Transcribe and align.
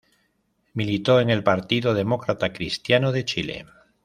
Militó 0.73 1.19
en 1.21 1.29
el 1.29 1.43
Partido 1.43 1.93
Demócrata 1.93 2.51
Cristiano 2.53 3.11
de 3.11 3.23
Chile. 3.23 3.67